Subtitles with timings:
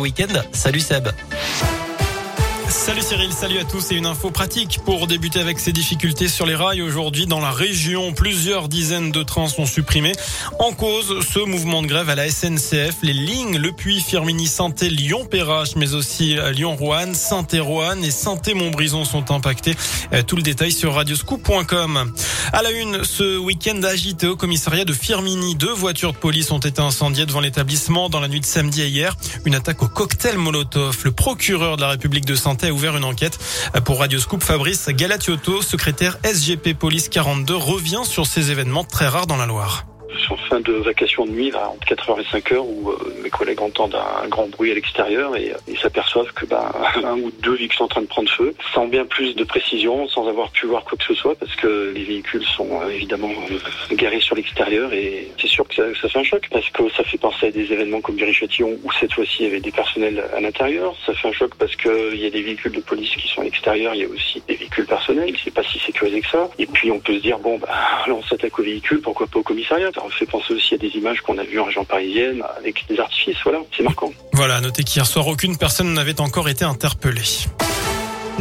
[0.00, 0.46] Week-end.
[0.52, 1.08] Salut Seb.
[2.70, 6.44] Salut Cyril, salut à tous et une info pratique pour débuter avec ces difficultés sur
[6.44, 8.12] les rails aujourd'hui dans la région.
[8.12, 10.12] Plusieurs dizaines de trains sont supprimés.
[10.58, 12.96] En cause, ce mouvement de grève à la SNCF.
[13.02, 19.74] Les lignes Le Puy, Firmini, Santé, Lyon-Perrache, mais aussi Lyon-Roanne, Saint-Éroanne et Saint-Montbrison sont impactés.
[20.12, 22.12] Euh, tout le détail sur radioscoop.com.
[22.52, 26.58] À la une, ce week-end agité au commissariat de Firmini, deux voitures de police ont
[26.58, 29.16] été incendiées devant l'établissement dans la nuit de samedi et hier.
[29.46, 30.98] Une attaque au cocktail Molotov.
[31.04, 33.38] Le procureur de la République de A ouvert une enquête.
[33.84, 39.26] Pour Radio Scoop, Fabrice Galatiotto, secrétaire SGP Police 42, revient sur ces événements très rares
[39.26, 39.86] dans la Loire
[40.30, 43.96] en fin de vacation de nuit, entre 4h et 5h, où euh, mes collègues entendent
[43.96, 46.72] un, grand bruit à l'extérieur et ils s'aperçoivent que bah,
[47.04, 50.08] un ou deux véhicules sont en train de prendre feu, sans bien plus de précision,
[50.08, 53.30] sans avoir pu voir quoi que ce soit, parce que les véhicules sont euh, évidemment
[53.50, 57.04] euh, garés sur l'extérieur et c'est sûr que ça, fait un choc, parce que ça
[57.04, 60.24] fait penser à des événements comme Viry-Châtillon, où cette fois-ci il y avait des personnels
[60.36, 60.94] à l'intérieur.
[61.06, 63.44] Ça fait un choc parce qu'il y a des véhicules de police qui sont à
[63.44, 66.48] l'extérieur, il y a aussi des véhicules personnels, c'est pas si sécurisé que ça.
[66.58, 67.68] Et puis on peut se dire, bon, bah,
[68.06, 69.90] là on s'attaque aux véhicules, pourquoi pas au commissariat?
[70.18, 73.38] Fait penser aussi à des images qu'on a vues en région parisienne avec des artifices,
[73.44, 74.12] voilà, c'est marquant.
[74.32, 77.22] Voilà, notez qu'hier soir, aucune personne n'avait encore été interpellée.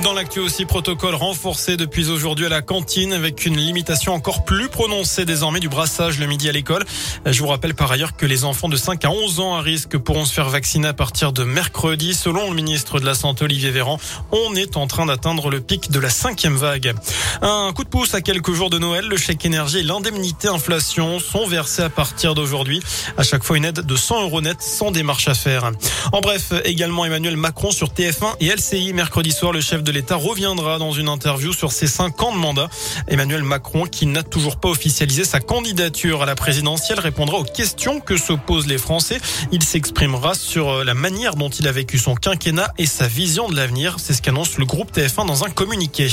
[0.00, 4.70] Dans l'actu aussi, protocole renforcé depuis aujourd'hui à la cantine avec une limitation encore plus
[4.70, 6.82] prononcée désormais du brassage le midi à l'école.
[7.26, 9.98] Je vous rappelle par ailleurs que les enfants de 5 à 11 ans à risque
[9.98, 12.14] pourront se faire vacciner à partir de mercredi.
[12.14, 13.98] Selon le ministre de la Santé Olivier Véran,
[14.32, 16.94] on est en train d'atteindre le pic de la cinquième vague.
[17.42, 21.18] Un coup de pouce à quelques jours de Noël, le chèque énergie et l'indemnité inflation
[21.18, 22.82] sont versés à partir d'aujourd'hui.
[23.18, 25.70] À chaque fois une aide de 100 euros net sans démarche à faire.
[26.12, 30.16] En bref, également Emmanuel Macron sur TF1 et LCI mercredi soir, le chef de l'État
[30.16, 32.68] reviendra dans une interview sur ses cinq ans de mandat.
[33.08, 38.00] Emmanuel Macron, qui n'a toujours pas officialisé sa candidature à la présidentielle, répondra aux questions
[38.00, 39.20] que se posent les Français.
[39.50, 43.48] Il s'exprimera sur euh, la manière dont il a vécu son quinquennat et sa vision
[43.48, 43.96] de l'avenir.
[43.98, 46.08] C'est ce qu'annonce le groupe TF1 dans un communiqué.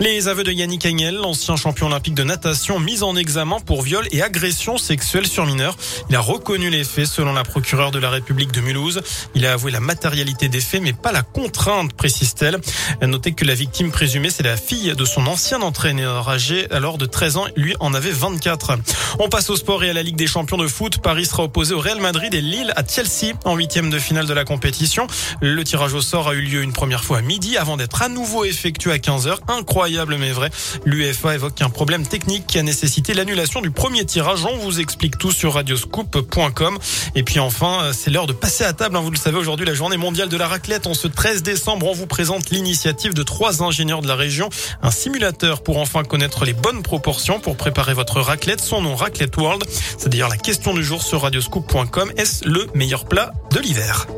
[0.00, 4.06] Les aveux de Yannick Agnel, l'ancien champion olympique de natation, mis en examen pour viol
[4.10, 5.76] et agression sexuelle sur mineurs.
[6.10, 9.02] Il a reconnu les faits selon la procureure de la République de Mulhouse.
[9.34, 12.60] Il a avoué la matérialité des faits, mais pas la contrainte, précise-t-elle.
[13.02, 17.06] Notez que la victime présumée, c'est la fille de son ancien entraîneur âgé alors de
[17.06, 17.46] 13 ans.
[17.56, 18.78] Lui en avait 24.
[19.18, 20.98] On passe au sport et à la Ligue des champions de foot.
[20.98, 24.32] Paris sera opposé au Real Madrid et Lille à Chelsea en huitième de finale de
[24.32, 25.06] la compétition.
[25.40, 28.08] Le tirage au sort a eu lieu une première fois à midi avant d'être à
[28.08, 29.36] nouveau effectué à 15h.
[29.48, 30.50] Incroyable mais vrai.
[30.84, 34.44] L'UEFA évoque un problème technique qui a nécessité l'annulation du premier tirage.
[34.44, 36.78] On vous explique tout sur radioscoop.com.
[37.14, 38.96] Et puis enfin, c'est l'heure de passer à table.
[38.96, 39.00] Hein.
[39.00, 40.86] Vous le savez, aujourd'hui, la journée mondiale de la raclette.
[40.86, 44.48] En ce 13 décembre, on vous présente l'initiative de trois ingénieurs de la région.
[44.82, 48.60] Un simulateur pour enfin connaître les bonnes proportions pour préparer votre raclette.
[48.60, 49.62] Son nom Raclette World.
[49.96, 52.10] C'est d'ailleurs la question du jour sur radioscoop.com.
[52.16, 54.08] Est-ce le meilleur plat de l'hiver?